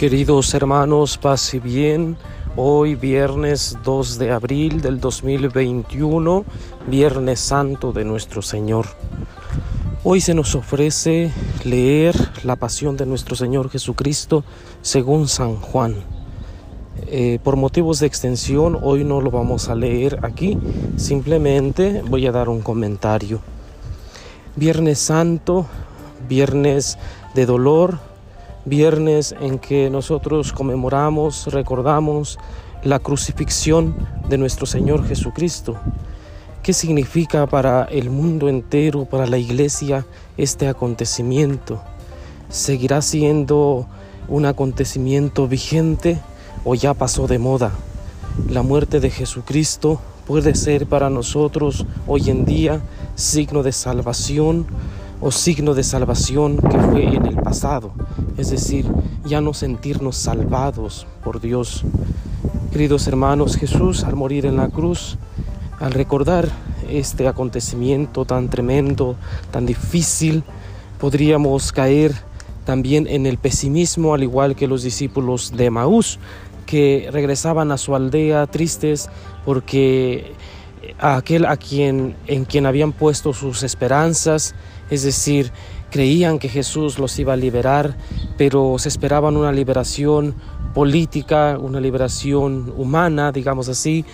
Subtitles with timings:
[0.00, 2.16] Queridos hermanos, paz y bien.
[2.56, 6.46] Hoy viernes 2 de abril del 2021,
[6.86, 8.86] Viernes Santo de nuestro Señor.
[10.02, 11.30] Hoy se nos ofrece
[11.64, 14.42] leer la pasión de nuestro Señor Jesucristo
[14.80, 15.96] según San Juan.
[17.08, 20.56] Eh, por motivos de extensión, hoy no lo vamos a leer aquí,
[20.96, 23.42] simplemente voy a dar un comentario.
[24.56, 25.66] Viernes Santo,
[26.26, 26.96] viernes
[27.34, 28.09] de dolor,
[28.64, 32.38] viernes en que nosotros conmemoramos, recordamos
[32.82, 33.94] la crucifixión
[34.28, 35.76] de nuestro Señor Jesucristo.
[36.62, 40.06] ¿Qué significa para el mundo entero, para la iglesia,
[40.36, 41.80] este acontecimiento?
[42.48, 43.86] ¿Seguirá siendo
[44.28, 46.20] un acontecimiento vigente
[46.64, 47.72] o ya pasó de moda?
[48.48, 52.80] La muerte de Jesucristo puede ser para nosotros hoy en día
[53.14, 54.66] signo de salvación
[55.20, 57.92] o signo de salvación que fue en el pasado,
[58.36, 58.86] es decir,
[59.24, 61.84] ya no sentirnos salvados por Dios.
[62.72, 65.18] Queridos hermanos, Jesús al morir en la cruz,
[65.78, 66.48] al recordar
[66.88, 69.16] este acontecimiento tan tremendo,
[69.50, 70.42] tan difícil,
[70.98, 72.14] podríamos caer
[72.64, 76.18] también en el pesimismo, al igual que los discípulos de Maús,
[76.66, 79.08] que regresaban a su aldea tristes
[79.44, 80.32] porque
[80.98, 84.54] aquel a quien en quien habían puesto sus esperanzas
[84.90, 85.52] es decir,
[85.90, 87.96] creían que Jesús los iba a liberar,
[88.36, 90.34] pero se esperaban una liberación
[90.74, 94.04] política, una liberación humana, digamos así,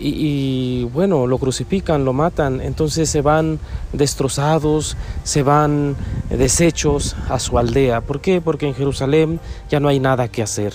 [0.00, 3.58] y, bueno, lo crucifican, lo matan, entonces se van
[3.92, 5.96] destrozados, se van
[6.30, 8.02] deshechos a su aldea.
[8.02, 8.40] ¿Por qué?
[8.40, 10.74] Porque en Jerusalén ya no hay nada que hacer.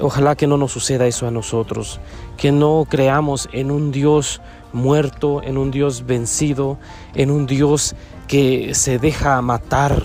[0.00, 2.00] Ojalá que no nos suceda eso a nosotros,
[2.36, 4.40] que no creamos en un Dios
[4.72, 6.78] muerto, en un Dios vencido,
[7.14, 7.94] en un Dios
[8.26, 10.02] que se deja matar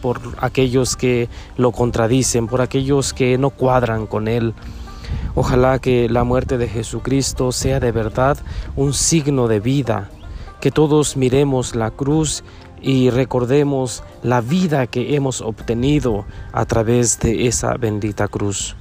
[0.00, 4.54] por aquellos que lo contradicen, por aquellos que no cuadran con Él.
[5.34, 8.38] Ojalá que la muerte de Jesucristo sea de verdad
[8.76, 10.10] un signo de vida,
[10.60, 12.44] que todos miremos la cruz
[12.80, 18.76] y recordemos la vida que hemos obtenido a través de esa bendita cruz.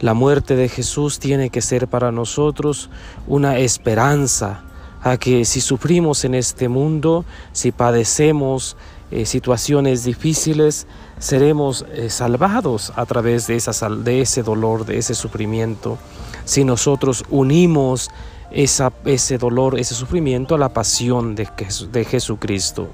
[0.00, 2.88] La muerte de Jesús tiene que ser para nosotros
[3.26, 4.62] una esperanza,
[5.02, 8.76] a que si sufrimos en este mundo, si padecemos
[9.10, 10.86] eh, situaciones difíciles,
[11.18, 15.98] seremos eh, salvados a través de, esa, de ese dolor, de ese sufrimiento.
[16.44, 18.10] Si nosotros unimos
[18.50, 21.48] esa, ese dolor, ese sufrimiento a la pasión de,
[21.92, 22.88] de Jesucristo.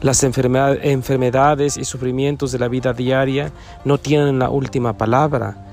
[0.00, 3.52] Las enfermedades y sufrimientos de la vida diaria
[3.84, 5.63] no tienen la última palabra.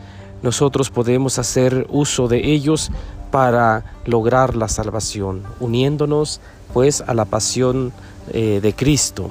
[0.43, 2.91] Nosotros podemos hacer uso de ellos
[3.31, 6.41] para lograr la salvación, uniéndonos
[6.73, 7.91] pues a la pasión
[8.33, 9.29] eh, de Cristo.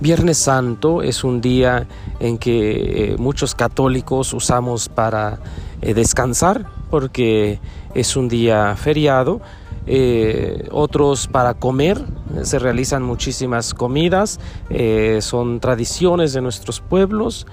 [0.00, 1.86] Viernes Santo es un día
[2.18, 5.38] en que eh, muchos católicos usamos para
[5.80, 7.60] eh, descansar porque
[7.94, 9.40] es un día feriado,
[10.70, 12.04] otros para comer,
[12.42, 14.38] se realizan muchísimas comidas,
[15.20, 17.46] son tradiciones de nuestros pueblos,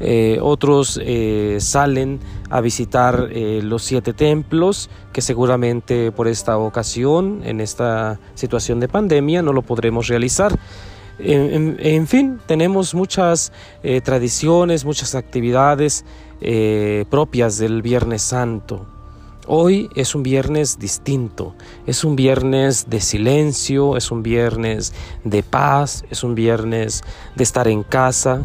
[0.00, 7.42] eh, otros eh, salen a visitar eh, los siete templos que seguramente por esta ocasión,
[7.44, 10.58] en esta situación de pandemia, no lo podremos realizar.
[11.22, 13.52] En, fin, tenemos muchas
[14.04, 16.06] tradiciones, muchas actividades
[17.10, 18.86] propias del Viernes Santo.
[19.46, 21.54] Hoy es un viernes distinto,
[21.86, 27.02] es un viernes de silencio, es un viernes de paz, es un viernes
[27.36, 28.42] de estar en casa,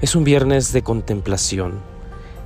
[0.00, 1.80] es un viernes de contemplación.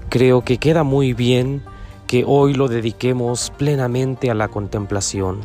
[0.09, 1.63] Creo que queda muy bien
[2.07, 5.41] que hoy lo dediquemos plenamente a la contemplación.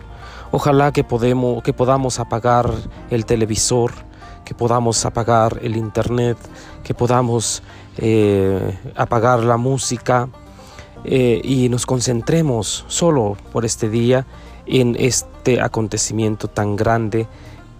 [0.52, 1.06] Ojalá que,
[1.64, 2.72] que podamos apagar
[3.10, 3.92] el televisor,
[4.46, 6.38] que podamos apagar el internet,
[6.84, 7.64] que podamos
[7.98, 10.30] eh, apagar la música
[11.04, 14.26] eh, y nos concentremos solo por este día
[14.66, 17.28] en este acontecimiento tan grande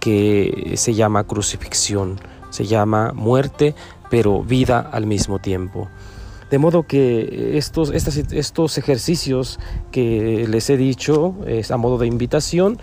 [0.00, 2.20] que se llama crucifixión,
[2.50, 3.74] se llama muerte,
[4.10, 5.88] pero vida al mismo tiempo.
[6.50, 9.60] De modo que estos, estos ejercicios
[9.92, 11.34] que les he dicho
[11.68, 12.78] a modo de invitación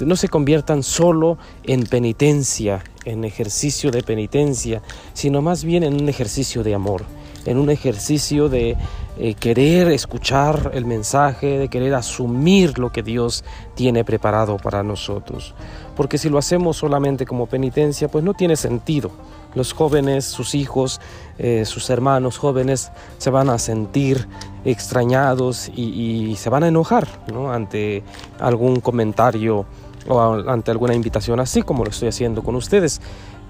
[0.00, 4.82] no se conviertan solo en penitencia, en ejercicio de penitencia,
[5.12, 7.04] sino más bien en un ejercicio de amor,
[7.46, 8.76] en un ejercicio de
[9.18, 13.44] eh, querer escuchar el mensaje, de querer asumir lo que Dios
[13.74, 15.54] tiene preparado para nosotros.
[15.94, 19.12] Porque si lo hacemos solamente como penitencia, pues no tiene sentido
[19.54, 21.00] los jóvenes, sus hijos,
[21.38, 24.28] eh, sus hermanos jóvenes se van a sentir
[24.64, 27.08] extrañados y, se van a enojar
[27.50, 28.02] ante
[28.38, 29.66] algún comentario
[30.08, 33.00] o ante alguna invitación así como lo estoy haciendo con ustedes.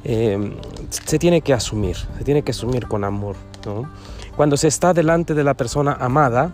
[0.02, 0.56] eh,
[0.88, 3.37] se tiene que asumir, se tiene que asumir con amor.
[4.37, 6.52] Cuando se está delante de la persona amada,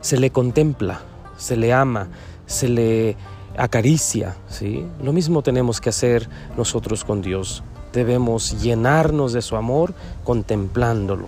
[0.00, 1.00] se le contempla,
[1.36, 2.08] se le ama,
[2.46, 3.16] se le
[3.56, 4.36] acaricia.
[4.48, 4.84] ¿sí?
[5.02, 7.62] Lo mismo tenemos que hacer nosotros con Dios.
[7.92, 9.94] Debemos llenarnos de su amor
[10.24, 11.26] contemplándolo.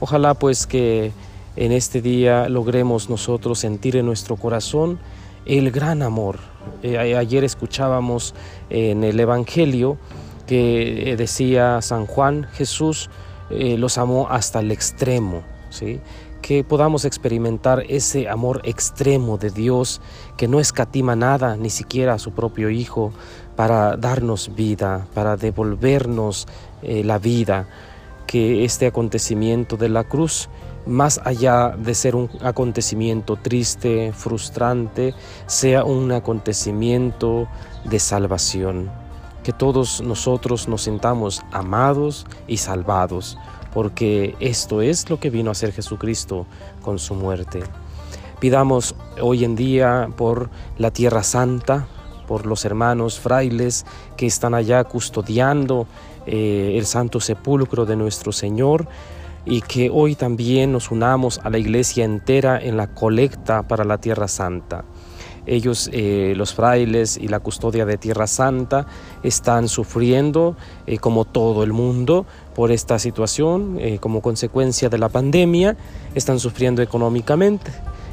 [0.00, 1.12] Ojalá pues que
[1.56, 4.98] en este día logremos nosotros sentir en nuestro corazón
[5.46, 6.38] el gran amor.
[6.82, 8.34] Eh, ayer escuchábamos
[8.70, 9.98] en el Evangelio
[10.46, 13.10] que eh, decía San Juan, Jesús
[13.50, 16.00] eh, los amó hasta el extremo, ¿sí?
[16.42, 20.00] Que podamos experimentar ese amor extremo de Dios
[20.36, 23.12] que no escatima nada, ni siquiera a su propio Hijo,
[23.56, 26.46] para darnos vida, para devolvernos
[26.82, 27.68] la vida,
[28.26, 30.48] que este acontecimiento de la cruz
[30.86, 35.14] más allá de ser un acontecimiento triste, frustrante,
[35.46, 37.48] sea un acontecimiento
[37.84, 39.01] de salvación.
[39.42, 43.38] Que todos nosotros nos sintamos amados y salvados,
[43.72, 46.46] porque esto es lo que vino a hacer Jesucristo
[46.82, 47.62] con su muerte.
[48.38, 51.86] Pidamos hoy en día por la Tierra Santa,
[52.26, 53.86] por los hermanos frailes
[54.16, 55.86] que están allá custodiando
[56.26, 58.88] eh, el santo sepulcro de nuestro Señor,
[59.44, 63.98] y que hoy también nos unamos a la iglesia entera en la colecta para la
[63.98, 64.84] Tierra Santa.
[65.46, 68.86] Ellos, eh, los frailes y la custodia de Tierra Santa,
[69.24, 70.56] están sufriendo,
[70.86, 75.76] eh, como todo el mundo, por esta situación, eh, como consecuencia de la pandemia,
[76.14, 77.72] están sufriendo económicamente.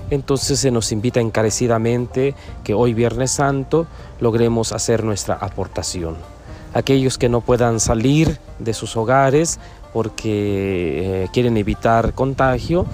[0.09, 2.33] Entonces se nos invita encarecidamente
[2.63, 3.85] que hoy Viernes Santo
[4.19, 6.15] logremos hacer nuestra aportación.
[6.73, 9.59] Aquellos que no puedan salir de sus hogares,
[9.93, 12.85] porque quieren evitar contagio,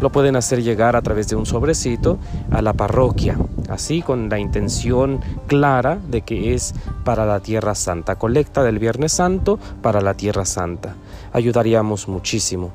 [0.00, 2.18] lo pueden hacer llegar a través de un sobrecito
[2.50, 3.36] a la parroquia,
[3.68, 6.74] así con la intención clara de que es
[7.04, 10.96] para la Tierra Santa, colecta del Viernes Santo para la Tierra Santa.
[11.32, 12.72] Ayudaríamos muchísimo.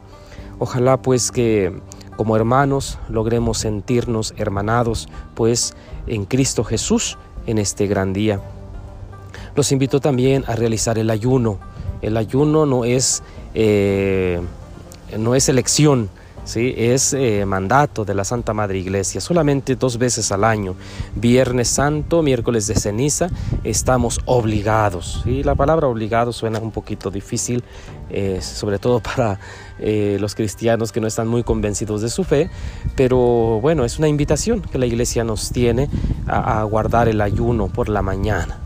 [0.60, 1.74] Ojalá pues que
[2.18, 5.76] como hermanos logremos sentirnos hermanados pues
[6.08, 8.42] en Cristo Jesús en este gran día.
[9.56, 11.60] Los invito también a realizar el ayuno.
[12.02, 14.42] El ayuno no es eh,
[15.18, 16.10] no es elección,
[16.50, 16.74] ¿sí?
[16.76, 20.76] es eh, mandato de la Santa Madre Iglesia, solamente dos veces al año,
[21.16, 23.30] Viernes Santo, miércoles de ceniza,
[23.64, 25.22] estamos obligados.
[25.24, 25.44] ¿sí?
[25.44, 27.64] La palabra obligado suena un poquito difícil,
[28.10, 29.40] eh, sobre todo para
[29.80, 32.50] los cristianos que no están muy convencidos de su fe,
[32.98, 35.88] pero bueno, es una invitación que la Iglesia nos tiene
[36.28, 38.60] a guardar el ayuno por la mañana,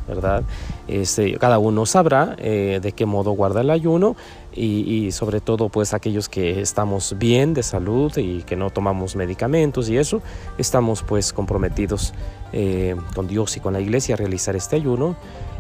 [0.88, 4.16] Este, cada uno sabrá de qué modo guarda el ayuno
[4.56, 9.90] y, sobre todo pues aquellos que estamos bien de salud y que no tomamos medicamentos
[9.90, 10.22] y eso,
[10.58, 12.14] estamos pues comprometidos
[12.52, 15.16] eh, con Dios y con la iglesia a realizar este ayuno,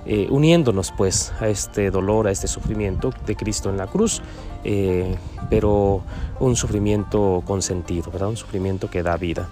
[0.05, 4.21] eh, uniéndonos pues a este dolor, a este sufrimiento de Cristo en la cruz,
[4.63, 5.15] eh,
[5.49, 6.01] pero
[6.39, 8.29] un sufrimiento con sentido, ¿verdad?
[8.29, 9.49] un sufrimiento que da vida.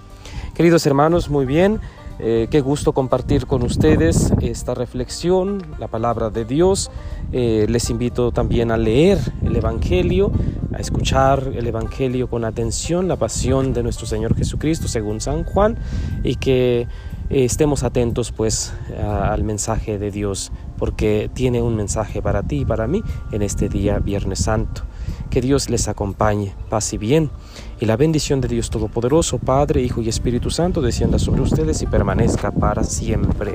[0.53, 1.79] Queridos hermanos, muy bien.
[2.23, 6.91] Eh, qué gusto compartir con ustedes esta reflexión, la palabra de Dios.
[7.31, 10.31] Eh, les invito también a leer el Evangelio,
[10.71, 15.77] a escuchar el Evangelio con atención, la pasión de nuestro Señor Jesucristo según San Juan
[16.23, 16.87] y que eh,
[17.29, 18.71] estemos atentos pues
[19.03, 23.01] al mensaje de Dios porque tiene un mensaje para ti y para mí
[23.31, 24.83] en este día Viernes Santo.
[25.31, 27.31] Que Dios les acompañe, paz y bien.
[27.79, 31.87] Y la bendición de Dios Todopoderoso, Padre, Hijo y Espíritu Santo, descienda sobre ustedes y
[31.87, 33.53] permanezca para siempre.